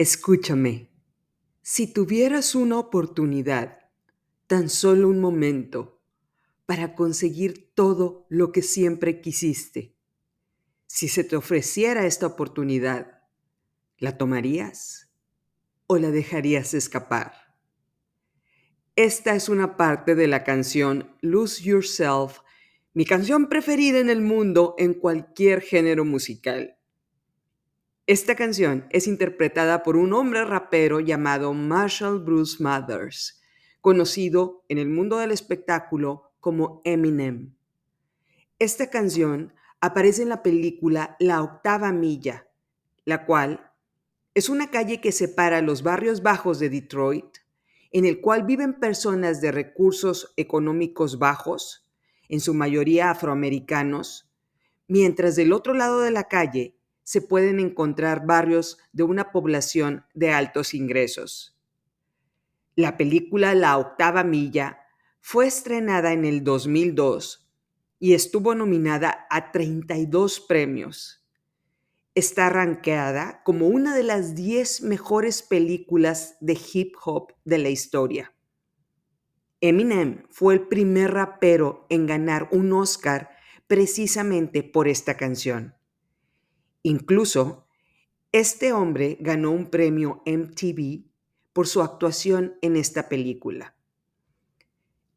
[0.00, 0.92] Escúchame,
[1.60, 3.80] si tuvieras una oportunidad,
[4.46, 6.00] tan solo un momento,
[6.66, 9.96] para conseguir todo lo que siempre quisiste,
[10.86, 13.24] si se te ofreciera esta oportunidad,
[13.98, 15.10] ¿la tomarías
[15.88, 17.32] o la dejarías escapar?
[18.94, 22.38] Esta es una parte de la canción Lose Yourself,
[22.94, 26.77] mi canción preferida en el mundo en cualquier género musical.
[28.08, 33.42] Esta canción es interpretada por un hombre rapero llamado Marshall Bruce Mathers,
[33.82, 37.52] conocido en el mundo del espectáculo como Eminem.
[38.58, 39.52] Esta canción
[39.82, 42.48] aparece en la película La Octava Milla,
[43.04, 43.72] la cual
[44.32, 47.36] es una calle que separa los barrios bajos de Detroit,
[47.92, 51.86] en el cual viven personas de recursos económicos bajos,
[52.30, 54.32] en su mayoría afroamericanos,
[54.86, 56.77] mientras del otro lado de la calle
[57.08, 61.58] se pueden encontrar barrios de una población de altos ingresos.
[62.76, 64.80] La película La Octava Milla
[65.18, 67.50] fue estrenada en el 2002
[67.98, 71.26] y estuvo nominada a 32 premios.
[72.14, 78.34] Está rankeada como una de las 10 mejores películas de hip hop de la historia.
[79.62, 83.30] Eminem fue el primer rapero en ganar un Oscar
[83.66, 85.77] precisamente por esta canción.
[86.88, 87.66] Incluso,
[88.32, 91.04] este hombre ganó un premio MTV
[91.52, 93.76] por su actuación en esta película.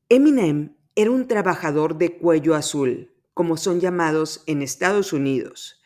[0.10, 5.82] Eminem era un trabajador de cuello azul, como son llamados en Estados Unidos,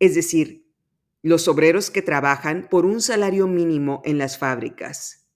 [0.00, 0.68] es decir,
[1.22, 5.28] los obreros que trabajan por un salario mínimo en las fábricas.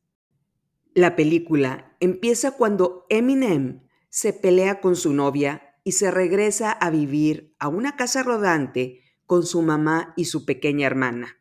[0.93, 7.55] La película empieza cuando Eminem se pelea con su novia y se regresa a vivir
[7.61, 11.39] a una casa rodante con su mamá y su pequeña hermana.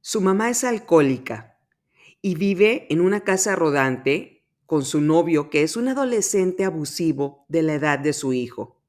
[0.00, 1.58] Su mamá es alcohólica
[2.22, 7.62] y vive en una casa rodante con su novio que es un adolescente abusivo de
[7.62, 8.80] la edad de su hijo.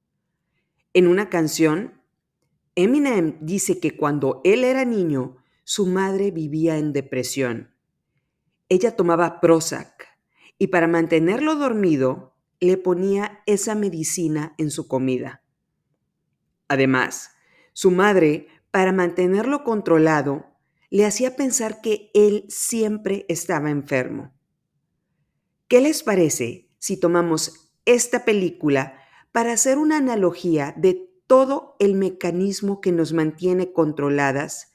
[0.93, 2.01] En una canción,
[2.75, 7.73] Eminem dice que cuando él era niño, su madre vivía en depresión.
[8.69, 10.07] Ella tomaba Prozac
[10.57, 15.43] y para mantenerlo dormido le ponía esa medicina en su comida.
[16.67, 17.31] Además,
[17.81, 20.45] su madre, para mantenerlo controlado,
[20.91, 24.35] le hacía pensar que él siempre estaba enfermo.
[25.67, 28.99] ¿Qué les parece si tomamos esta película
[29.31, 34.73] para hacer una analogía de todo el mecanismo que nos mantiene controladas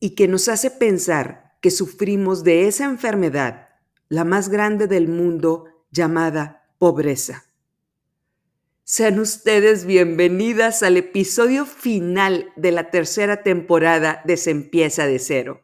[0.00, 3.68] y que nos hace pensar que sufrimos de esa enfermedad,
[4.08, 7.47] la más grande del mundo, llamada pobreza?
[8.90, 15.60] Sean ustedes bienvenidas al episodio final de la tercera temporada de Se de cero.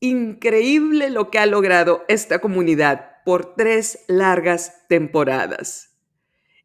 [0.00, 5.98] Increíble lo que ha logrado esta comunidad por tres largas temporadas.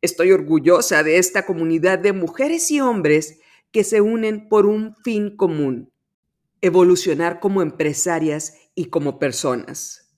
[0.01, 3.41] Estoy orgullosa de esta comunidad de mujeres y hombres
[3.73, 5.91] que se unen por un fin común,
[6.61, 10.15] evolucionar como empresarias y como personas.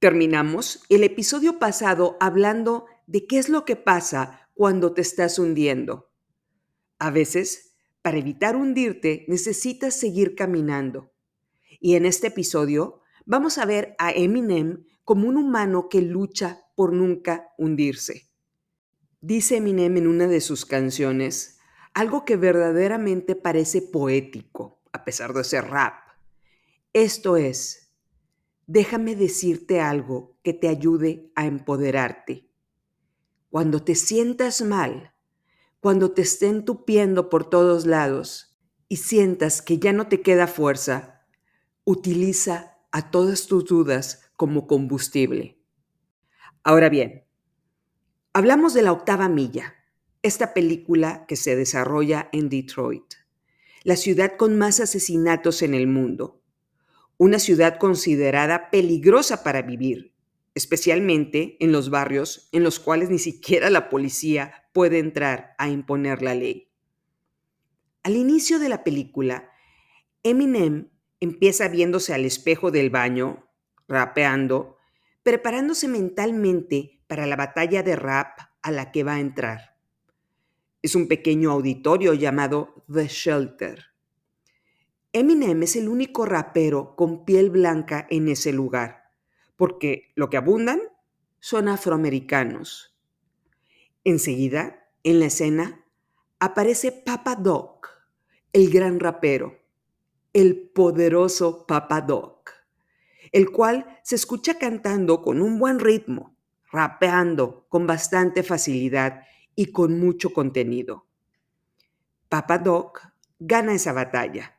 [0.00, 6.10] Terminamos el episodio pasado hablando de qué es lo que pasa cuando te estás hundiendo.
[6.98, 11.12] A veces, para evitar hundirte, necesitas seguir caminando.
[11.78, 16.94] Y en este episodio vamos a ver a Eminem como un humano que lucha por
[16.94, 18.30] nunca hundirse.
[19.20, 21.58] Dice Eminem en una de sus canciones
[21.92, 25.94] algo que verdaderamente parece poético, a pesar de ser rap.
[26.94, 27.92] Esto es,
[28.66, 32.45] déjame decirte algo que te ayude a empoderarte
[33.56, 35.14] cuando te sientas mal,
[35.80, 38.54] cuando te estén tupiendo por todos lados
[38.86, 41.22] y sientas que ya no te queda fuerza,
[41.84, 45.58] utiliza a todas tus dudas como combustible.
[46.64, 47.24] Ahora bien,
[48.34, 49.74] hablamos de la octava milla,
[50.20, 53.14] esta película que se desarrolla en Detroit,
[53.84, 56.42] la ciudad con más asesinatos en el mundo,
[57.16, 60.14] una ciudad considerada peligrosa para vivir
[60.56, 66.22] especialmente en los barrios en los cuales ni siquiera la policía puede entrar a imponer
[66.22, 66.72] la ley.
[68.02, 69.50] Al inicio de la película,
[70.22, 70.88] Eminem
[71.20, 73.50] empieza viéndose al espejo del baño,
[73.86, 74.78] rapeando,
[75.22, 79.76] preparándose mentalmente para la batalla de rap a la que va a entrar.
[80.80, 83.84] Es un pequeño auditorio llamado The Shelter.
[85.12, 89.05] Eminem es el único rapero con piel blanca en ese lugar
[89.56, 90.80] porque lo que abundan
[91.40, 92.96] son afroamericanos.
[94.04, 95.84] Enseguida, en la escena,
[96.38, 97.88] aparece Papa Doc,
[98.52, 99.58] el gran rapero.
[100.36, 102.50] el poderoso Papa Doc,
[103.32, 106.36] el cual se escucha cantando con un buen ritmo,
[106.70, 109.22] rapeando con bastante facilidad
[109.54, 111.06] y con mucho contenido.
[112.28, 113.00] Papa Doc
[113.38, 114.58] gana esa batalla.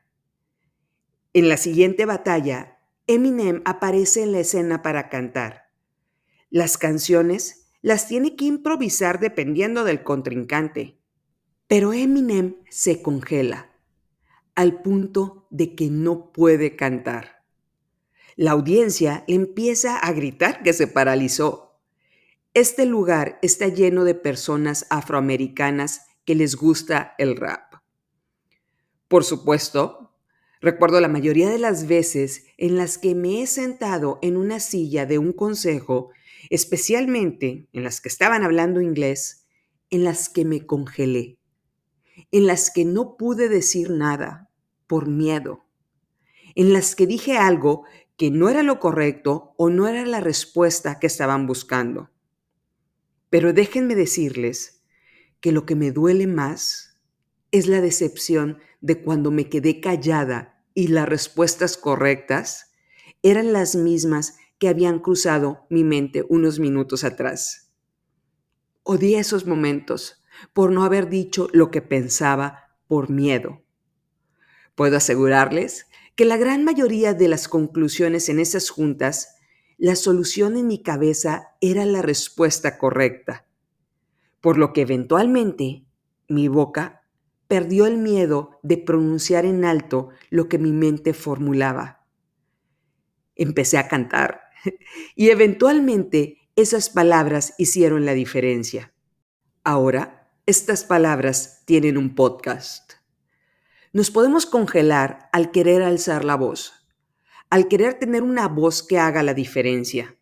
[1.33, 2.76] En la siguiente batalla,
[3.07, 5.71] Eminem aparece en la escena para cantar.
[6.49, 10.99] Las canciones las tiene que improvisar dependiendo del contrincante.
[11.67, 13.71] Pero Eminem se congela
[14.55, 17.45] al punto de que no puede cantar.
[18.35, 21.79] La audiencia empieza a gritar que se paralizó.
[22.53, 27.75] Este lugar está lleno de personas afroamericanas que les gusta el rap.
[29.07, 30.06] Por supuesto,
[30.61, 35.05] recuerdo la mayoría de las veces en las que me he sentado en una silla
[35.05, 36.11] de un consejo,
[36.49, 39.45] especialmente en las que estaban hablando inglés,
[39.89, 41.37] en las que me congelé,
[42.31, 44.49] en las que no pude decir nada
[44.87, 45.65] por miedo,
[46.55, 47.83] en las que dije algo
[48.17, 52.09] que no era lo correcto o no era la respuesta que estaban buscando.
[53.29, 54.81] Pero déjenme decirles
[55.39, 56.86] que lo que me duele más
[57.57, 62.71] es la decepción de cuando me quedé callada y las respuestas correctas
[63.23, 67.71] eran las mismas que habían cruzado mi mente unos minutos atrás.
[68.83, 70.23] Odié esos momentos
[70.53, 73.63] por no haber dicho lo que pensaba por miedo.
[74.75, 79.35] Puedo asegurarles que la gran mayoría de las conclusiones en esas juntas,
[79.77, 83.45] la solución en mi cabeza era la respuesta correcta,
[84.41, 85.85] por lo que eventualmente
[86.27, 86.96] mi boca
[87.47, 92.05] perdió el miedo de pronunciar en alto lo que mi mente formulaba.
[93.35, 94.41] Empecé a cantar
[95.15, 98.93] y eventualmente esas palabras hicieron la diferencia.
[99.63, 102.93] Ahora, estas palabras tienen un podcast.
[103.93, 106.87] Nos podemos congelar al querer alzar la voz,
[107.49, 110.17] al querer tener una voz que haga la diferencia.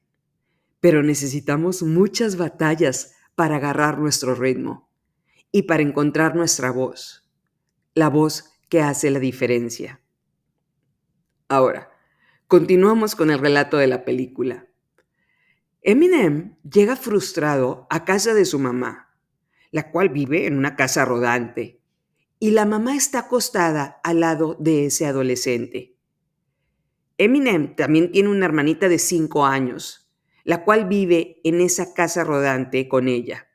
[0.80, 4.86] Pero necesitamos muchas batallas para agarrar nuestro ritmo
[5.56, 7.32] y para encontrar nuestra voz,
[7.94, 10.02] la voz que hace la diferencia.
[11.48, 11.94] Ahora,
[12.50, 14.68] continuamos con el relato de la película.
[15.82, 19.16] Eminem llega frustrado a casa de su mamá,
[19.72, 21.82] la cual vive en una casa rodante,
[22.38, 25.96] y la mamá está acostada al lado de ese adolescente.
[27.18, 30.12] Eminem también tiene una hermanita de cinco años,
[30.44, 33.48] la cual vive en esa casa rodante con ella.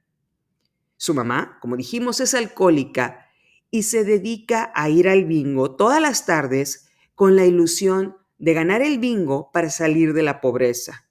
[1.00, 3.26] Su mamá, como dijimos, es alcohólica
[3.70, 8.82] y se dedica a ir al bingo todas las tardes con la ilusión de ganar
[8.82, 11.08] el bingo para salir de la pobreza.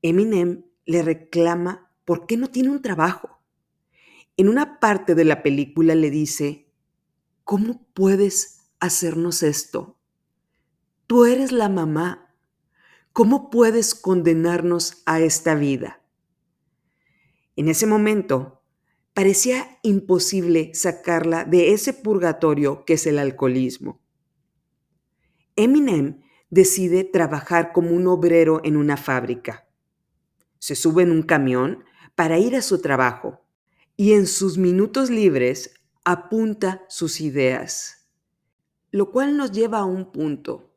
[0.00, 3.40] Eminem le reclama por qué no tiene un trabajo.
[4.36, 6.72] En una parte de la película le dice,
[7.42, 9.98] ¿cómo puedes hacernos esto?
[11.08, 12.32] Tú eres la mamá.
[13.12, 16.00] ¿Cómo puedes condenarnos a esta vida?
[17.56, 18.57] En ese momento,
[19.18, 24.00] parecía imposible sacarla de ese purgatorio que es el alcoholismo.
[25.56, 26.20] Eminem
[26.50, 29.66] decide trabajar como un obrero en una fábrica.
[30.60, 31.82] Se sube en un camión
[32.14, 33.44] para ir a su trabajo
[33.96, 38.08] y en sus minutos libres apunta sus ideas,
[38.92, 40.72] lo cual nos lleva a un punto.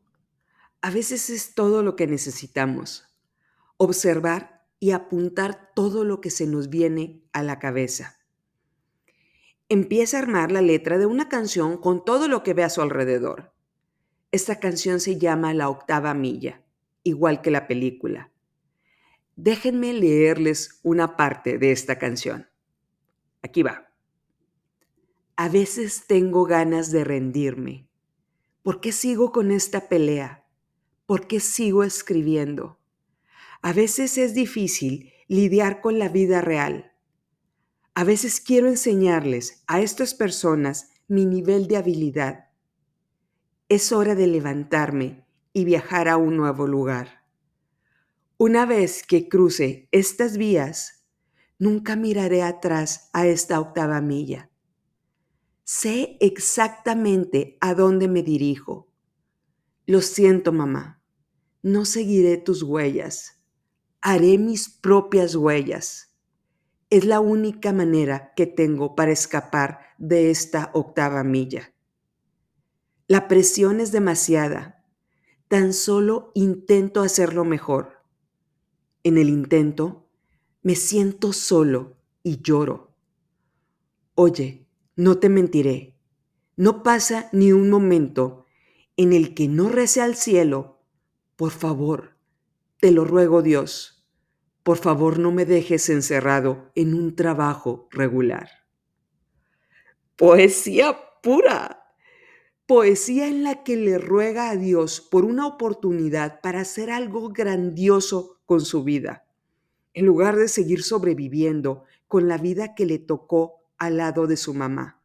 [0.81, 3.05] A veces es todo lo que necesitamos,
[3.77, 8.17] observar y apuntar todo lo que se nos viene a la cabeza
[9.71, 12.81] empieza a armar la letra de una canción con todo lo que ve a su
[12.81, 13.53] alrededor.
[14.33, 16.61] Esta canción se llama La octava milla,
[17.03, 18.33] igual que la película.
[19.37, 22.49] Déjenme leerles una parte de esta canción.
[23.41, 23.93] Aquí va.
[25.37, 27.87] A veces tengo ganas de rendirme.
[28.63, 30.45] ¿Por qué sigo con esta pelea?
[31.05, 32.77] ¿Por qué sigo escribiendo?
[33.61, 36.90] A veces es difícil lidiar con la vida real
[37.93, 42.45] a veces quiero enseñarles a estas personas mi nivel de habilidad.
[43.67, 47.25] Es hora de levantarme y viajar a un nuevo lugar.
[48.38, 51.05] Una vez que cruce estas vías,
[51.60, 54.50] nunca miraré atrás a esta octava milla.
[55.63, 58.89] Sé exactamente a dónde me dirijo.
[59.86, 61.01] Lo siento, mamá.
[61.62, 63.41] No seguiré tus huellas.
[64.01, 66.10] Haré mis propias huellas
[66.91, 71.74] es la única manera que tengo para escapar de esta octava milla.
[73.07, 74.86] La presión es demasiada.
[75.48, 78.03] Tan solo intento hacerlo mejor.
[79.03, 80.10] En el intento,
[80.63, 82.93] me siento solo y lloro.
[84.13, 84.67] Oye,
[84.98, 85.98] no te mentiré.
[86.57, 88.45] No pasa ni un momento
[88.98, 90.83] en el que no rece al cielo,
[91.38, 92.17] por favor,
[92.81, 94.00] te lo ruego Dios,
[94.63, 98.49] por favor no me dejes encerrado en un trabajo regular.
[100.15, 101.77] Poesía pura.
[102.67, 108.39] Poesía en la que le ruega a Dios por una oportunidad para hacer algo grandioso
[108.45, 109.25] con su vida,
[109.93, 114.53] en lugar de seguir sobreviviendo con la vida que le tocó al lado de su
[114.53, 115.01] mamá.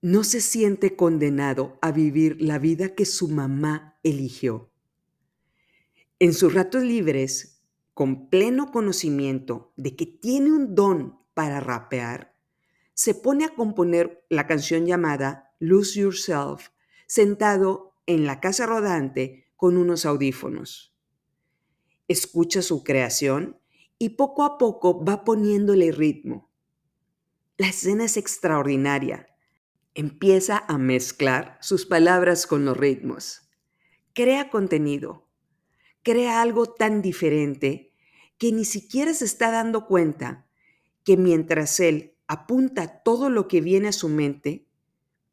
[0.00, 4.70] No se siente condenado a vivir la vida que su mamá eligió.
[6.18, 7.57] En sus ratos libres,
[7.98, 12.32] con pleno conocimiento de que tiene un don para rapear,
[12.94, 16.68] se pone a componer la canción llamada Lose Yourself
[17.08, 20.94] sentado en la casa rodante con unos audífonos.
[22.06, 23.58] Escucha su creación
[23.98, 26.52] y poco a poco va poniéndole ritmo.
[27.56, 29.26] La escena es extraordinaria.
[29.94, 33.50] Empieza a mezclar sus palabras con los ritmos.
[34.12, 35.24] Crea contenido.
[36.04, 37.87] Crea algo tan diferente
[38.38, 40.46] que ni siquiera se está dando cuenta
[41.04, 44.68] que mientras él apunta todo lo que viene a su mente,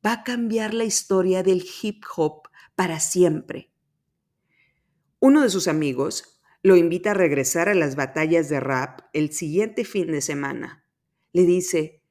[0.06, 3.72] va a cambiar la historia del hip hop para siempre.
[5.20, 9.86] Uno de sus amigos lo invita a regresar a las batallas de rap el siguiente
[9.86, 10.86] fin de semana.
[11.32, 12.02] Le dice,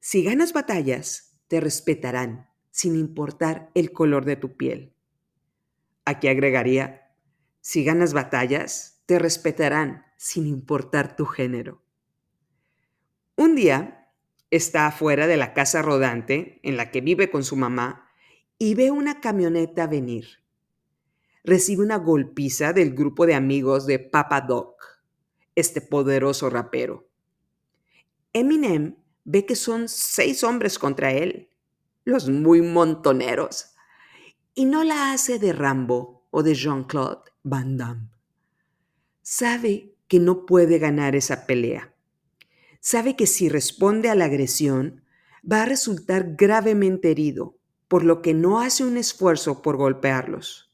[0.00, 4.94] si ganas batallas, te respetarán, sin importar el color de tu piel.
[6.04, 7.12] Aquí agregaría,
[7.60, 11.82] si ganas batallas, te respetarán, sin importar tu género.
[13.36, 14.12] Un día,
[14.50, 18.06] está afuera de la casa rodante en la que vive con su mamá
[18.58, 20.44] y ve una camioneta venir.
[21.42, 24.74] Recibe una golpiza del grupo de amigos de Papa Doc,
[25.54, 27.08] este poderoso rapero.
[28.34, 31.48] Eminem ve que son seis hombres contra él,
[32.04, 33.74] los muy montoneros,
[34.54, 38.17] y no la hace de Rambo o de Jean-Claude Van Damme.
[39.30, 41.92] Sabe que no puede ganar esa pelea
[42.80, 45.02] sabe que si responde a la agresión,
[45.50, 50.72] va a resultar gravemente herido, por lo que no hace un esfuerzo por golpearlos.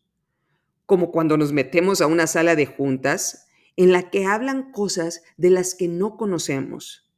[0.87, 3.47] Como cuando nos metemos a una sala de juntas
[3.77, 7.11] en la que hablan cosas de las que no conocemos.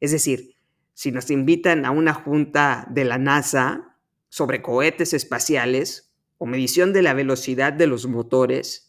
[0.00, 0.56] Es decir,
[0.94, 3.96] si nos invitan a una junta de la NASA
[4.28, 8.83] sobre cohetes espaciales o medición de la velocidad de los motores,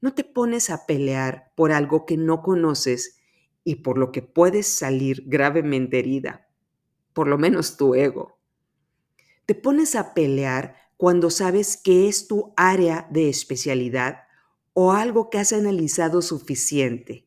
[0.00, 3.18] no te pones a pelear por algo que no conoces
[3.64, 6.48] y por lo que puedes salir gravemente herida,
[7.12, 8.38] por lo menos tu ego.
[9.46, 14.24] Te pones a pelear cuando sabes que es tu área de especialidad
[14.72, 17.26] o algo que has analizado suficiente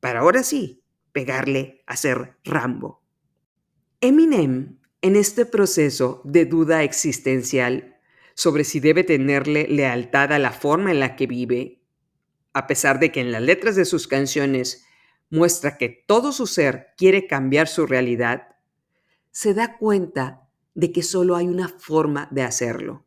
[0.00, 0.82] para ahora sí
[1.12, 3.02] pegarle a ser Rambo.
[4.00, 7.96] Eminem, en este proceso de duda existencial
[8.34, 11.77] sobre si debe tenerle lealtad a la forma en la que vive,
[12.58, 14.84] a pesar de que en las letras de sus canciones
[15.30, 18.48] muestra que todo su ser quiere cambiar su realidad,
[19.30, 23.06] se da cuenta de que solo hay una forma de hacerlo.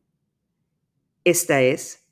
[1.26, 2.06] Esta es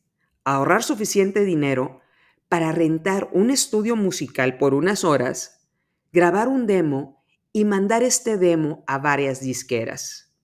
[0.44, 2.02] ahorrar suficiente dinero
[2.50, 5.66] para rentar un estudio musical por unas horas,
[6.12, 10.36] grabar un demo y mandar este demo a varias disqueras.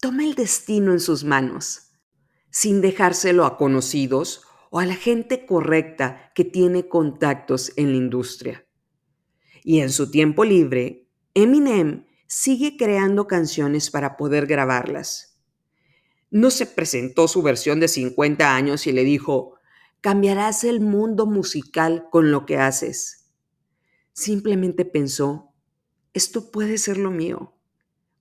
[0.00, 1.92] Toma el destino en sus manos,
[2.50, 4.42] sin dejárselo a conocidos
[4.74, 8.66] o a la gente correcta que tiene contactos en la industria.
[9.62, 15.38] Y en su tiempo libre, Eminem sigue creando canciones para poder grabarlas.
[16.28, 19.60] No se presentó su versión de 50 años y le dijo,
[20.00, 23.30] cambiarás el mundo musical con lo que haces.
[24.12, 25.54] Simplemente pensó,
[26.14, 27.54] esto puede ser lo mío.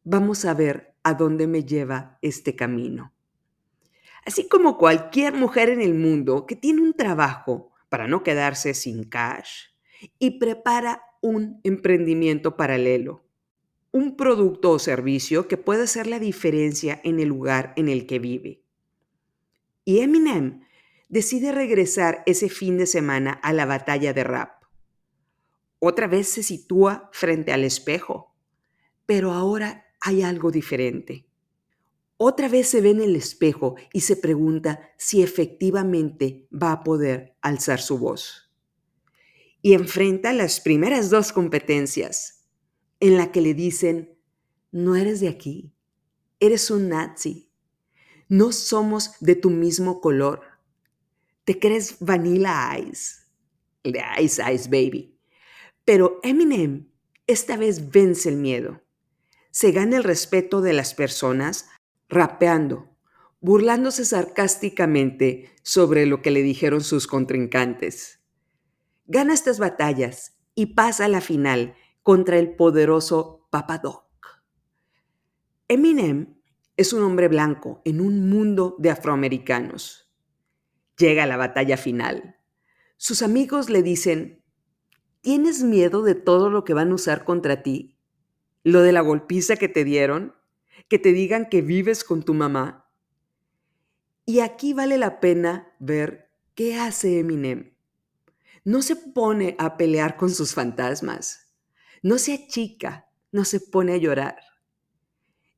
[0.04, 3.13] Vamos a ver a dónde me lleva este camino
[4.26, 9.04] así como cualquier mujer en el mundo que tiene un trabajo para no quedarse sin
[9.04, 9.68] cash
[10.20, 13.24] y prepara un emprendimiento paralelo,
[13.92, 18.20] un producto o servicio que puede hacer la diferencia en el lugar en el que
[18.20, 18.64] vive.
[19.86, 20.62] Y Eminem
[21.10, 24.64] decide regresar ese fin de semana a la batalla de rap.
[25.80, 28.36] Otra vez se sitúa frente al espejo,
[29.06, 31.28] pero ahora hay algo diferente.
[32.18, 37.36] Otra vez se ve en el espejo y se pregunta si efectivamente va a poder
[37.42, 38.52] alzar su voz.
[39.62, 42.46] Y enfrenta las primeras dos competencias,
[43.00, 44.18] en la que le dicen,
[44.72, 45.74] no eres de aquí,
[46.40, 47.52] eres un nazi,
[48.30, 50.42] no somos de tu mismo color,
[51.46, 53.16] te crees Vanilla Ice,
[53.84, 55.20] de Ice Ice Baby.
[55.86, 56.90] Pero Eminem
[57.28, 58.82] esta vez vence el miedo,
[59.52, 61.70] se gana el respeto de las personas
[62.14, 62.96] rapeando,
[63.42, 68.22] burlándose sarcásticamente sobre lo que le dijeron sus contrincantes.
[69.06, 74.04] Gana estas batallas y pasa a la final contra el poderoso Papa Doc.
[75.68, 76.40] Eminem
[76.78, 80.12] es un hombre blanco en un mundo de afroamericanos.
[80.98, 82.38] Llega a la batalla final.
[82.98, 84.44] Sus amigos le dicen,
[85.22, 87.98] ¿tienes miedo de todo lo que van a usar contra ti?
[88.64, 90.36] ¿Lo de la golpiza que te dieron?
[90.94, 92.88] ¿Que te digan que vives con tu mamá?
[94.28, 97.74] Y aquí vale la pena ver qué hace Eminem.
[98.64, 101.52] No se pone a pelear con sus fantasmas.
[102.04, 104.38] No se achica, no se pone a llorar.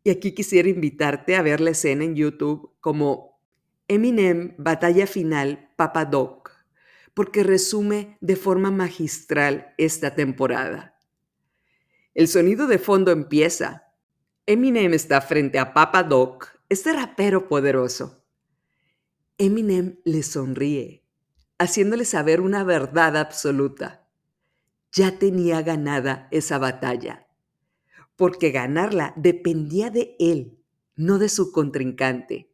[0.06, 3.42] Y aquí quisiera invitarte a ver la escena en YouTube como
[3.90, 6.50] Eminem Batalla Final Papa Doc,
[7.14, 10.98] porque resume de forma magistral esta temporada.
[12.14, 13.85] El sonido de fondo empieza.
[14.48, 18.24] Eminem está frente a Papa Doc, este rapero poderoso.
[19.40, 21.04] Eminem le sonríe,
[21.58, 24.08] haciéndole saber una verdad absoluta.
[24.92, 27.28] Ya tenía ganada esa batalla,
[28.16, 30.60] porque ganarla dependía de él,
[30.96, 32.54] no de su contrincante.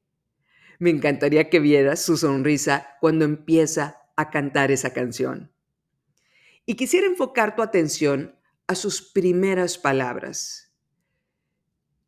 [0.79, 5.51] Me encantaría que vieras su sonrisa cuando empieza a cantar esa canción.
[6.65, 10.70] Y quisiera enfocar tu atención a sus primeras palabras.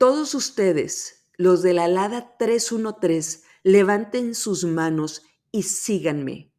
[0.04, 6.52] Todos ustedes, los de la Alada 313, levanten sus manos y síganme.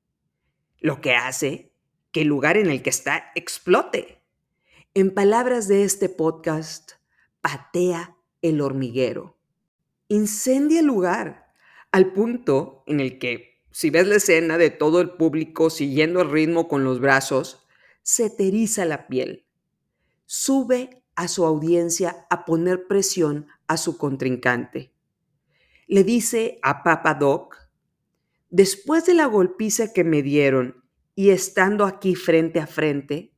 [0.78, 1.74] Lo que hace
[2.10, 4.22] que el lugar en el que está explote.
[4.94, 6.92] En palabras de este podcast,
[7.42, 9.36] patea el hormiguero.
[10.08, 11.52] Incendia el lugar
[11.92, 16.30] al punto en el que, si ves la escena de todo el público siguiendo el
[16.30, 17.66] ritmo con los brazos,
[18.00, 19.44] se te eriza la piel.
[20.24, 24.94] Sube a su audiencia a poner presión a su contrincante
[25.86, 27.56] le dice a Papa Doc,
[28.50, 30.84] después de la golpiza que me dieron
[31.14, 33.34] y estando aquí frente a frente,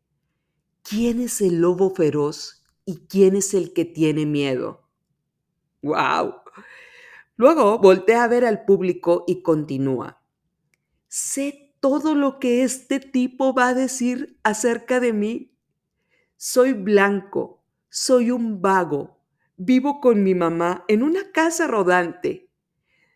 [0.83, 4.89] ¿quién es el lobo feroz y quién es el que tiene miedo?
[5.83, 6.35] ¡Wow!
[7.37, 10.23] Luego voltea a ver al público y continúa.
[11.09, 15.53] Sé todo lo que este tipo va a decir acerca de mí.
[16.37, 17.63] Soy blanco,
[17.99, 19.17] soy un vago,
[19.57, 22.51] Vivo con mi mamá en una casa rodante.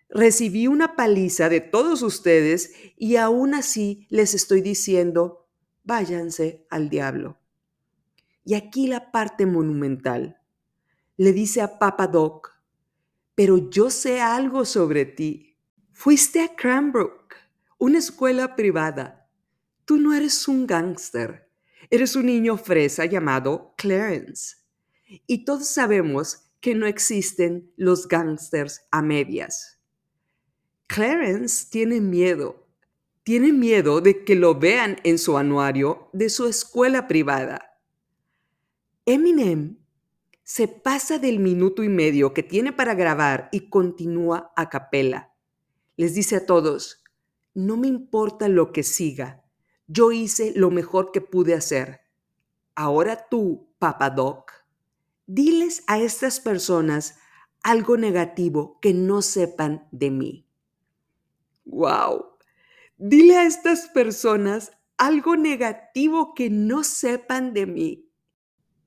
[0.09, 5.51] Recibí una paliza de todos ustedes y aún así les estoy diciendo,
[5.85, 7.39] váyanse al diablo.
[8.43, 10.41] Y aquí la parte monumental.
[11.19, 12.51] Le dice a Papa Doc,
[13.35, 15.59] pero yo sé algo sobre ti.
[15.93, 17.35] Fuiste a Cranbrook,
[17.77, 19.29] una escuela privada.
[19.85, 21.51] Tú no eres un gángster,
[21.91, 24.60] eres un niño fresa llamado Clarence.
[25.27, 29.81] Y todos sabemos que no existen los gángsters a medias.
[30.87, 32.67] Clarence tiene miedo.
[33.23, 37.79] Tiene miedo de que lo vean en su anuario de su escuela privada.
[39.07, 39.79] Eminem
[40.43, 45.33] se pasa del minuto y medio que tiene para grabar y continúa a capela.
[45.97, 47.05] Les dice a todos,
[47.55, 49.45] no me importa lo que siga,
[49.87, 52.01] yo hice lo mejor que pude hacer.
[52.75, 54.53] Ahora tú, Papa Doc,
[55.35, 57.17] diles a estas personas
[57.63, 60.49] algo negativo que no sepan de mí.
[61.65, 62.37] ¡Wow!
[62.97, 68.11] Dile a estas personas algo negativo que no sepan de mí.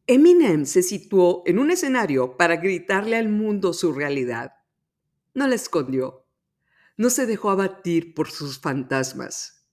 [0.06, 4.52] Eminem se situó en un escenario para gritarle al mundo su realidad.
[5.34, 6.28] No la escondió.
[6.98, 9.66] No se dejó abatir por sus fantasmas.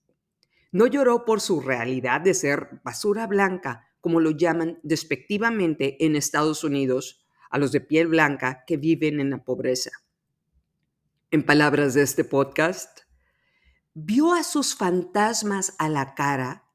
[0.71, 6.63] No lloró por su realidad de ser basura blanca como lo llaman despectivamente en Estados
[6.63, 9.91] Unidos a los de piel blanca que viven en la pobreza.
[11.29, 13.01] En palabras de este podcast,
[13.93, 16.65] vio a sus fantasmas a la cara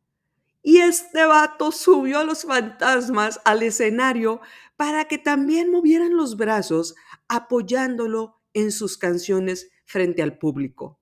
[0.62, 4.40] y este vato subió a los fantasmas al escenario
[4.76, 6.94] para que también movieran los brazos
[7.28, 10.98] apoyándolo en sus canciones frente al público.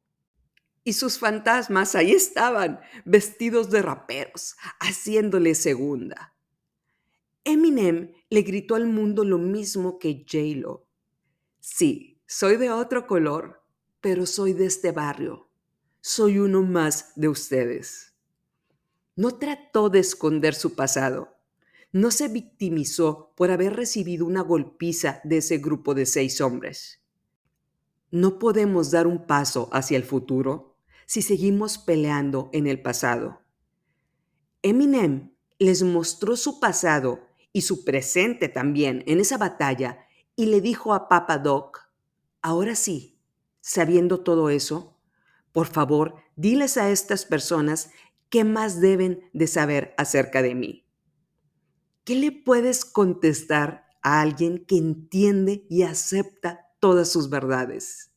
[0.85, 6.35] Y sus fantasmas ahí estaban, vestidos de raperos, haciéndole segunda.
[7.43, 10.87] Eminem le gritó al mundo lo mismo que J-Lo.
[11.61, 13.63] Sí, soy de otro color,
[14.01, 15.49] pero soy de este barrio.
[16.03, 18.15] Soy uno más de ustedes.
[19.17, 21.37] No trató de esconder su pasado.
[21.93, 27.01] No se victimizó por haber recibido una golpiza de ese grupo de seis hombres.
[28.11, 30.74] No podemos dar un paso hacia el futuro
[31.07, 33.41] si seguimos peleando en el pasado.
[34.63, 40.95] Eminem les mostró su pasado y su presente también en esa batalla y le dijo
[40.95, 41.91] a Papa Doc,
[42.43, 43.15] ahora sí,
[43.67, 45.01] Sabiendo todo eso,
[45.51, 47.89] por favor, diles a estas personas
[48.29, 50.87] qué más deben de saber acerca de mí.
[52.05, 58.13] ¿Qué le puedes contestar a alguien que entiende y acepta todas sus verdades?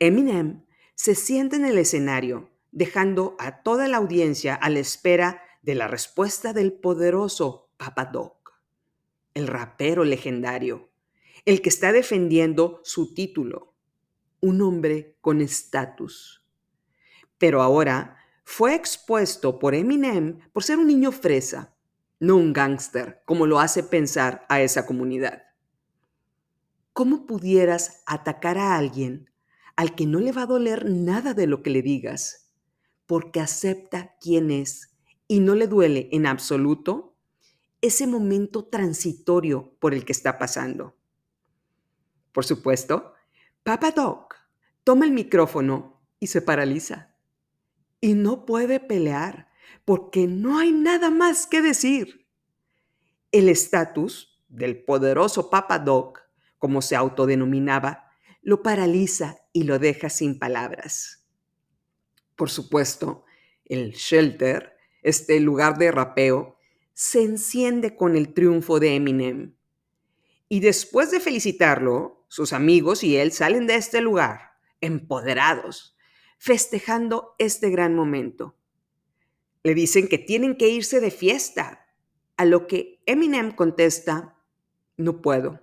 [0.00, 0.64] Eminem
[1.02, 5.88] se sienta en el escenario, dejando a toda la audiencia a la espera de la
[5.88, 8.52] respuesta del poderoso Papa Doc,
[9.32, 10.90] el rapero legendario,
[11.46, 13.72] el que está defendiendo su título,
[14.40, 16.46] un hombre con estatus.
[17.38, 21.74] Pero ahora fue expuesto por Eminem por ser un niño fresa,
[22.18, 25.44] no un gángster, como lo hace pensar a esa comunidad.
[26.92, 29.29] ¿Cómo pudieras atacar a alguien
[29.80, 32.52] al que no le va a doler nada de lo que le digas,
[33.06, 34.94] porque acepta quién es
[35.26, 37.16] y no le duele en absoluto
[37.80, 40.98] ese momento transitorio por el que está pasando?
[42.30, 43.14] Por supuesto,
[43.62, 44.34] Papa Doc
[44.84, 47.16] toma el micrófono y se paraliza.
[48.02, 49.48] Y no puede pelear
[49.86, 52.28] porque no hay nada más que decir.
[53.32, 56.20] El estatus del poderoso Papa Doc,
[56.58, 58.09] como se autodenominaba,
[58.42, 61.26] lo paraliza y lo deja sin palabras.
[62.36, 63.24] Por supuesto,
[63.66, 66.56] el shelter, este lugar de rapeo,
[66.94, 69.54] se enciende con el triunfo de Eminem.
[70.48, 75.96] Y después de felicitarlo, sus amigos y él salen de este lugar, empoderados,
[76.38, 78.56] festejando este gran momento.
[79.62, 81.86] Le dicen que tienen que irse de fiesta,
[82.36, 84.38] a lo que Eminem contesta,
[84.96, 85.60] no puedo,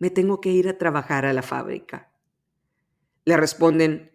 [0.00, 2.10] me tengo que ir a trabajar a la fábrica.
[3.24, 4.10] Le responden,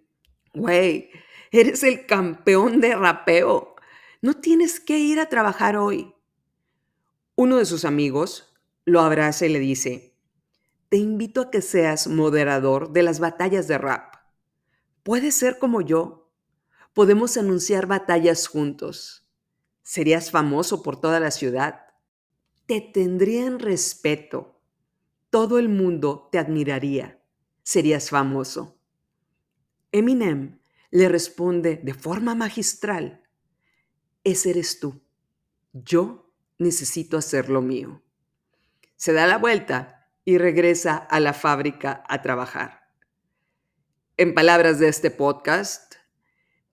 [0.53, 1.11] güey,
[1.51, 3.75] eres el campeón de rapeo,
[4.21, 6.13] no tienes que ir a trabajar hoy.
[7.35, 10.17] Uno de sus amigos lo abraza y le dice,
[10.89, 14.15] te invito a que seas moderador de las batallas de rap.
[15.03, 16.31] Puedes ser como yo.
[16.93, 19.29] Podemos anunciar batallas juntos.
[19.83, 21.85] Serías famoso por toda la ciudad.
[22.65, 24.54] Te tendrían respeto.
[25.35, 27.21] Todo el mundo te admiraría.
[27.61, 28.79] Serías famoso.
[29.91, 30.59] Eminem
[30.91, 33.21] le responde de forma magistral,
[34.23, 35.03] ese eres tú.
[35.73, 38.01] Yo necesito hacer lo mío.
[38.95, 42.87] Se da la vuelta y regresa a la fábrica a trabajar.
[44.15, 45.95] En palabras de este podcast,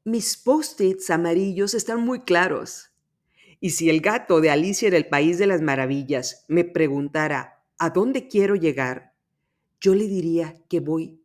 [0.05, 2.93] mis post-its amarillos están muy claros.
[3.59, 7.91] Y si el gato de Alicia en el País de las Maravillas me preguntara a
[7.91, 9.13] dónde quiero llegar,
[9.81, 11.21] yo le diría que voy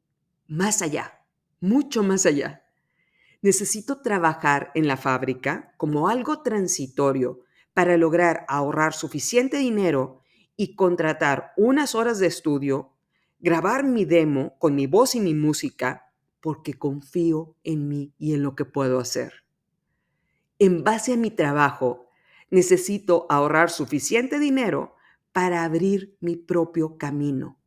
[0.47, 1.23] más allá,
[1.59, 2.63] mucho más allá.
[3.43, 7.41] Necesito trabajar en la fábrica como algo transitorio
[7.75, 10.23] para lograr ahorrar suficiente dinero
[10.55, 12.91] y contratar unas horas de estudio,
[13.37, 18.41] grabar mi demo con mi voz y mi música porque confío en mí y en
[18.41, 19.43] lo que puedo hacer.
[20.57, 22.09] En base a mi trabajo,
[22.49, 24.96] necesito ahorrar suficiente dinero
[25.37, 27.59] para abrir mi propio camino,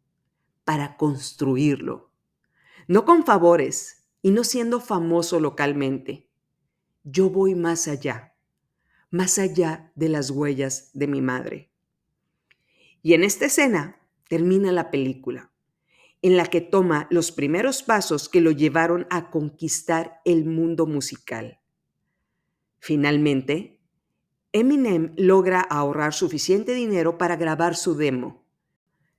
[0.64, 2.10] para construirlo.
[2.88, 6.28] No con favores y no siendo famoso localmente.
[7.04, 8.34] Yo voy más allá,
[9.12, 11.70] más allá de las huellas de mi madre.
[13.02, 15.52] Y en esta escena termina la película
[16.22, 21.60] en la que toma los primeros pasos que lo llevaron a conquistar el mundo musical.
[22.80, 23.79] Finalmente,
[24.52, 28.44] Eminem logra ahorrar suficiente dinero para grabar su demo.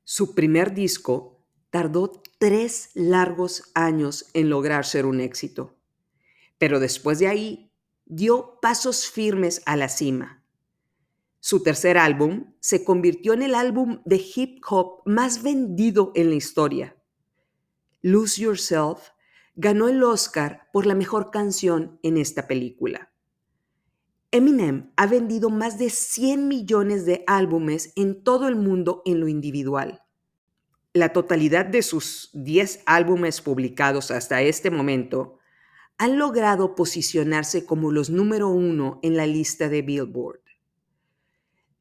[0.03, 5.77] Su primer disco tardó tres largos años en lograr ser un éxito,
[6.57, 7.71] pero después de ahí
[8.05, 10.43] dio pasos firmes a la cima.
[11.39, 16.35] Su tercer álbum se convirtió en el álbum de hip hop más vendido en la
[16.35, 16.97] historia.
[18.01, 19.11] Lose Yourself
[19.55, 23.13] ganó el Oscar por la mejor canción en esta película.
[24.33, 29.27] Eminem ha vendido más de 100 millones de álbumes en todo el mundo en lo
[29.27, 30.03] individual.
[30.93, 35.37] La totalidad de sus 10 álbumes publicados hasta este momento
[35.97, 40.39] han logrado posicionarse como los número uno en la lista de Billboard.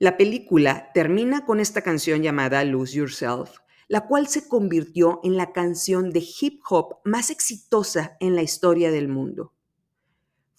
[0.01, 5.53] La película termina con esta canción llamada Lose Yourself, la cual se convirtió en la
[5.53, 9.55] canción de hip hop más exitosa en la historia del mundo.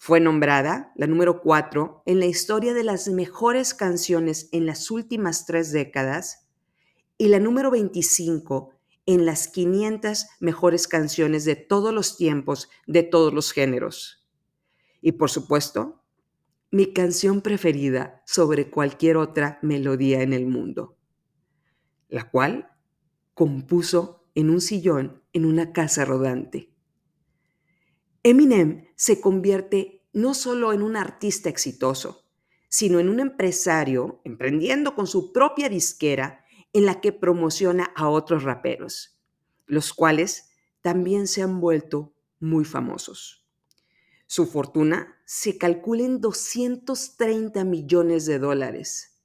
[0.04, 5.46] Fue nombrada la número 4 en la historia de las mejores canciones en las últimas
[5.46, 6.48] tres décadas
[7.18, 8.72] y la número 25
[9.06, 14.26] en las 500 mejores canciones de todos los tiempos, de todos los géneros.
[15.00, 16.02] Y por supuesto,
[16.72, 20.96] mi canción preferida sobre cualquier otra melodía en el mundo,
[22.08, 22.72] la cual
[23.34, 26.71] compuso en un sillón en una casa rodante.
[28.24, 32.24] Eminem se convierte no solo en un artista exitoso,
[32.68, 38.44] sino en un empresario emprendiendo con su propia disquera en la que promociona a otros
[38.44, 39.20] raperos,
[39.66, 40.50] los cuales
[40.82, 43.44] también se han vuelto muy famosos.
[44.26, 49.20] Su fortuna se calcula en 230 millones de dólares.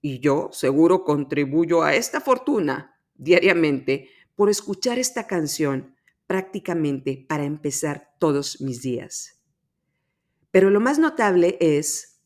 [0.00, 5.93] Y yo seguro contribuyo a esta fortuna diariamente por escuchar esta canción
[6.26, 9.40] prácticamente para empezar todos mis días.
[10.50, 12.20] Pero lo más notable es,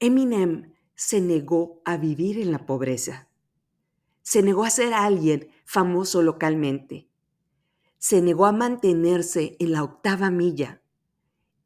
[0.00, 3.28] Eminem se negó a vivir en la pobreza.
[4.22, 7.08] Se negó a ser alguien famoso localmente.
[7.98, 10.82] Se negó a mantenerse en la octava milla,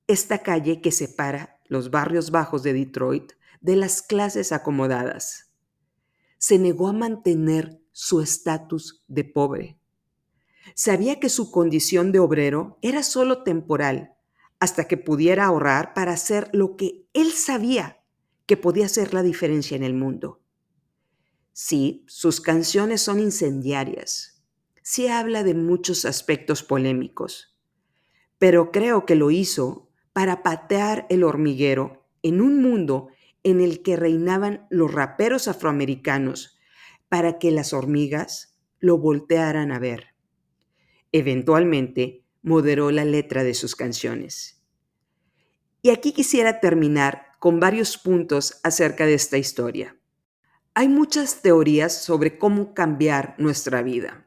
[0.07, 5.53] esta calle que separa los barrios bajos de Detroit de las clases acomodadas.
[6.39, 9.79] Se negó a mantener su estatus de pobre.
[10.75, 14.15] Sabía que su condición de obrero era solo temporal,
[14.61, 18.03] hasta que pudiera ahorrar para hacer lo que él sabía
[18.47, 20.41] que podía hacer la diferencia en el mundo.
[21.53, 24.43] Sí, sus canciones son incendiarias.
[24.83, 27.59] Sí habla de muchos aspectos polémicos.
[28.39, 33.09] Pero creo que lo hizo para patear el hormiguero en un mundo
[33.43, 36.59] en el que reinaban los raperos afroamericanos
[37.09, 40.12] para que las hormigas lo voltearan a ver.
[41.13, 44.63] Eventualmente moderó la letra de sus canciones.
[45.83, 49.97] Y aquí quisiera terminar con varios puntos acerca de esta historia.
[50.75, 54.27] Hay muchas teorías sobre cómo cambiar nuestra vida.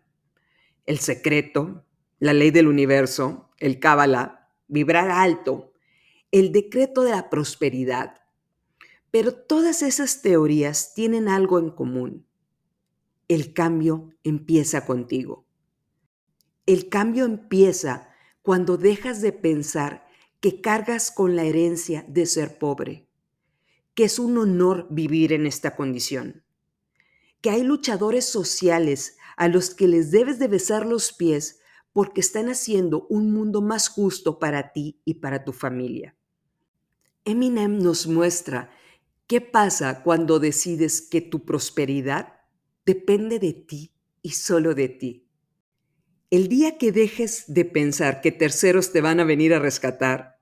[0.85, 1.85] El secreto,
[2.19, 5.73] la ley del universo, el cábala, vibrar alto,
[6.31, 8.21] el decreto de la prosperidad.
[9.11, 12.25] Pero todas esas teorías tienen algo en común
[13.27, 15.44] el cambio empieza contigo.
[16.65, 18.09] El cambio empieza
[18.41, 20.07] cuando dejas de pensar
[20.39, 23.07] que cargas con la herencia de ser pobre,
[23.93, 26.43] que es un honor vivir en esta condición,
[27.41, 31.59] que hay luchadores sociales a los que les debes de besar los pies
[31.93, 36.15] porque están haciendo un mundo más justo para ti y para tu familia.
[37.25, 38.69] Eminem nos muestra
[39.27, 42.33] qué pasa cuando decides que tu prosperidad
[42.85, 45.24] depende de ti y solo de ti.
[46.31, 50.39] El día que dejes de pensar que terceros te van a venir a rescatar,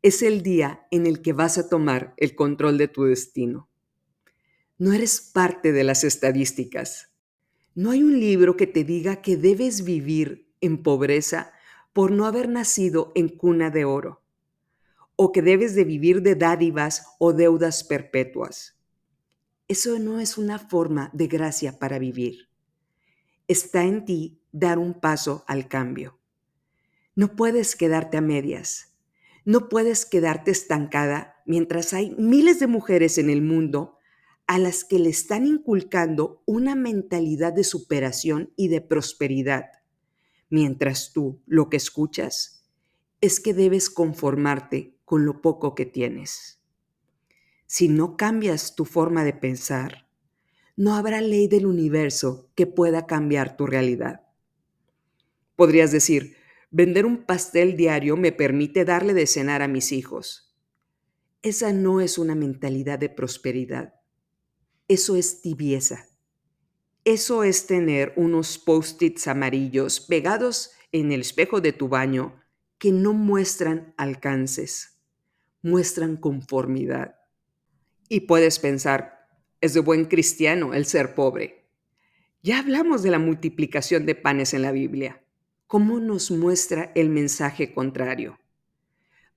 [0.00, 3.68] es el día en el que vas a tomar el control de tu destino.
[4.78, 7.12] No eres parte de las estadísticas.
[7.74, 11.52] No hay un libro que te diga que debes vivir en pobreza
[11.92, 14.22] por no haber nacido en cuna de oro,
[15.16, 18.80] o que debes de vivir de dádivas o deudas perpetuas.
[19.68, 22.48] Eso no es una forma de gracia para vivir.
[23.48, 26.18] Está en ti dar un paso al cambio.
[27.14, 28.94] No puedes quedarte a medias.
[29.44, 33.96] No puedes quedarte estancada mientras hay miles de mujeres en el mundo
[34.46, 39.66] a las que le están inculcando una mentalidad de superación y de prosperidad,
[40.48, 42.64] mientras tú lo que escuchas
[43.20, 46.60] es que debes conformarte con lo poco que tienes.
[47.66, 50.08] Si no cambias tu forma de pensar,
[50.76, 54.22] no habrá ley del universo que pueda cambiar tu realidad.
[55.60, 56.38] Podrías decir,
[56.70, 60.56] vender un pastel diario me permite darle de cenar a mis hijos.
[61.42, 63.92] Esa no es una mentalidad de prosperidad.
[64.88, 66.08] Eso es tibieza.
[67.04, 72.42] Eso es tener unos post-its amarillos pegados en el espejo de tu baño
[72.78, 74.98] que no muestran alcances,
[75.60, 77.16] muestran conformidad.
[78.08, 79.28] Y puedes pensar,
[79.60, 81.68] es de buen cristiano el ser pobre.
[82.42, 85.22] Ya hablamos de la multiplicación de panes en la Biblia.
[85.70, 88.40] ¿Cómo nos muestra el mensaje contrario?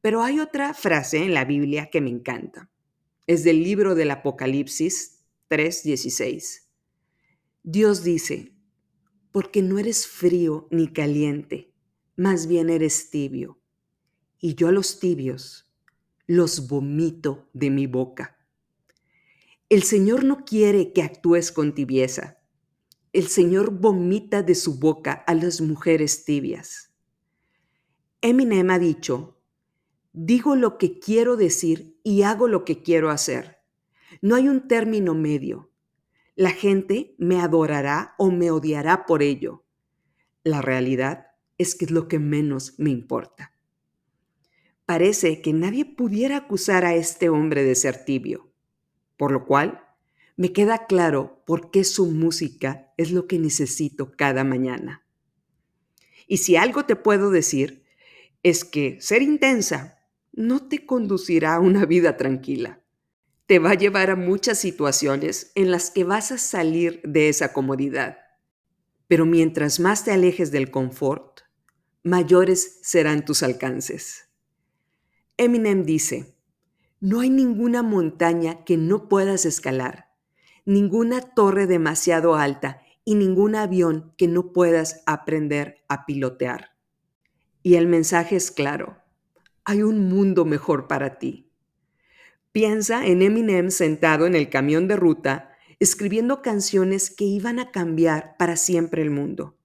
[0.02, 2.72] Pero hay otra frase en la Biblia que me encanta.
[3.28, 6.72] Es del libro del Apocalipsis 3:16.
[7.62, 8.52] Dios dice,
[9.32, 11.72] porque no eres frío ni caliente,
[12.16, 13.60] más bien eres tibio.
[14.40, 15.72] Y yo a los tibios
[16.26, 18.40] los vomito de mi boca.
[19.70, 22.43] El Señor no quiere que actúes con tibieza.
[23.14, 26.92] El Señor vomita de su boca a las mujeres tibias.
[28.22, 29.40] Eminem ha dicho,
[30.14, 33.60] digo lo que quiero decir y hago lo que quiero hacer.
[34.22, 35.72] No hay un término medio.
[36.36, 39.64] La gente me adorará o me odiará por ello.
[40.44, 41.28] La realidad
[41.60, 43.54] es que es lo que menos me importa.
[44.86, 48.54] Parece que nadie pudiera acusar a este hombre de ser tibio
[49.18, 49.83] por lo cual
[50.44, 55.08] me queda claro por qué su música es lo que necesito cada mañana.
[56.28, 57.86] Y si algo te puedo decir,
[58.44, 60.00] es que ser intensa
[60.34, 62.84] no te conducirá a una vida tranquila.
[63.46, 67.54] Te va a llevar a muchas situaciones en las que vas a salir de esa
[67.54, 68.18] comodidad.
[69.08, 71.40] Pero mientras más te alejes del confort,
[72.04, 74.26] mayores serán tus alcances.
[75.38, 76.36] Eminem dice,
[77.00, 80.13] no hay ninguna montaña que no puedas escalar,
[80.66, 86.76] ninguna torre demasiado alta y ningún avión que no puedas aprender a pilotear.
[87.62, 88.98] Y el mensaje es claro,
[89.66, 91.50] hay un mundo mejor para ti.
[92.52, 98.36] Piensa en Eminem sentado en el camión de ruta, escribiendo canciones que iban a cambiar
[98.38, 99.58] para siempre el mundo.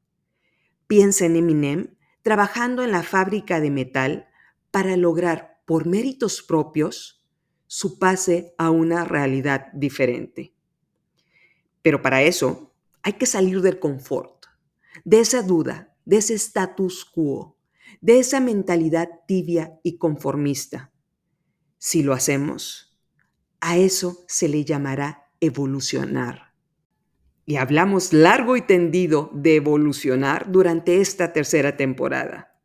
[0.86, 4.28] Piensa en Eminem trabajando en la fábrica de metal
[4.70, 7.26] para lograr, por méritos propios,
[7.66, 10.54] su pase a una realidad diferente.
[11.82, 14.46] Pero para eso hay que salir del confort,
[15.04, 17.56] de esa duda, de ese status quo,
[18.00, 20.92] de esa mentalidad tibia y conformista.
[21.78, 22.98] Si lo hacemos,
[23.60, 26.54] a eso se le llamará evolucionar.
[27.46, 32.60] Y hablamos largo y tendido de evolucionar durante esta tercera temporada.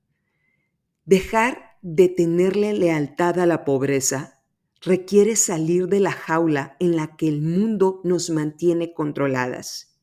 [1.05, 4.42] Dejar de tenerle lealtad a la pobreza
[4.85, 9.97] requiere salir de la jaula en la que el mundo nos mantiene controladas.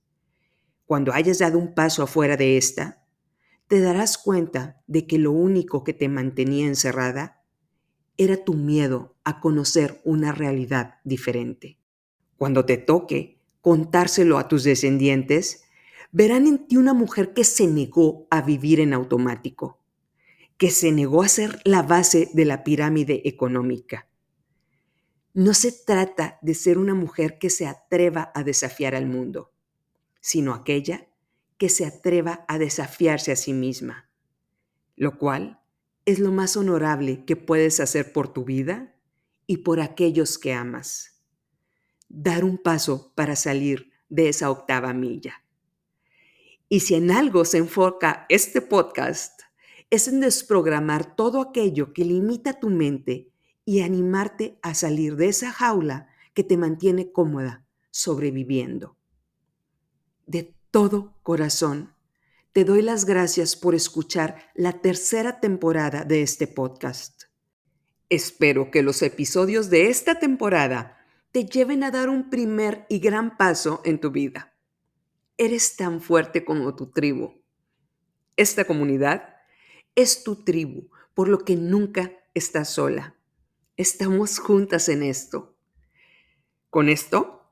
[0.86, 3.04] Cuando hayas dado un paso afuera de esta,
[3.68, 7.44] te darás cuenta de que lo único que te mantenía encerrada
[8.16, 11.78] era tu miedo a conocer una realidad diferente.
[12.36, 15.64] Cuando te toque contárselo a tus descendientes,
[16.10, 19.78] verán en ti una mujer que se negó a vivir en automático,
[20.56, 24.09] que se negó a ser la base de la pirámide económica.
[25.32, 29.52] No se trata de ser una mujer que se atreva a desafiar al mundo,
[30.20, 31.08] sino aquella
[31.56, 34.10] que se atreva a desafiarse a sí misma,
[34.96, 35.60] lo cual
[36.04, 38.96] es lo más honorable que puedes hacer por tu vida
[39.46, 41.22] y por aquellos que amas.
[42.08, 45.44] Dar un paso para salir de esa octava milla.
[46.68, 49.42] Y si en algo se enfoca este podcast,
[49.90, 53.30] es en desprogramar todo aquello que limita tu mente
[53.64, 58.96] y animarte a salir de esa jaula que te mantiene cómoda, sobreviviendo.
[60.26, 61.94] De todo corazón,
[62.52, 67.24] te doy las gracias por escuchar la tercera temporada de este podcast.
[68.08, 70.98] Espero que los episodios de esta temporada
[71.30, 74.52] te lleven a dar un primer y gran paso en tu vida.
[75.36, 77.40] Eres tan fuerte como tu tribu.
[78.36, 79.36] Esta comunidad
[79.94, 83.14] es tu tribu, por lo que nunca estás sola.
[83.80, 85.56] Estamos juntas en esto.
[86.68, 87.50] Con esto,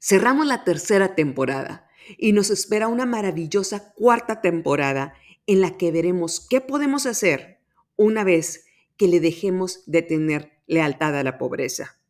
[0.00, 1.86] cerramos la tercera temporada
[2.16, 5.12] y nos espera una maravillosa cuarta temporada
[5.46, 7.60] en la que veremos qué podemos hacer
[7.94, 8.64] una vez
[8.96, 12.00] que le dejemos de tener lealtad a la pobreza.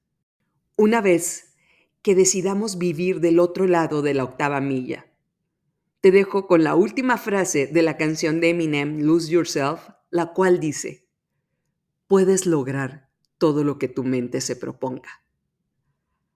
[0.77, 1.57] Una vez
[2.03, 5.13] que decidamos vivir del otro lado de la octava milla.
[6.01, 10.61] Te dejo con la última frase de la canción de Eminem, Lose Yourself, la cual
[10.61, 11.09] dice,
[12.07, 13.06] puedes lograr
[13.39, 15.25] todo lo que tu mente se proponga.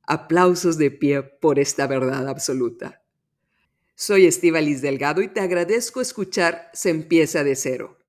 [0.03, 3.03] Aplausos de pie por esta verdad absoluta.
[3.95, 8.00] Soy Estivalis Delgado y te agradezco escuchar Se empieza de cero.